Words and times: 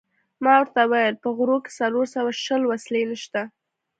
ما 0.43 0.53
ورته 0.61 0.81
وویل: 0.85 1.15
په 1.23 1.29
غرو 1.37 1.57
کې 1.63 1.71
څلور 1.79 2.05
سوه 2.15 2.31
شل 2.43 2.61
وسلې 2.67 3.03
نشته. 3.11 3.41